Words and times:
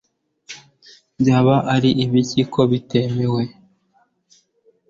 Byaba 1.19 1.55
ari 1.75 1.89
ibiki 2.03 2.41
ko 2.53 2.61
bitemewe 2.71 3.43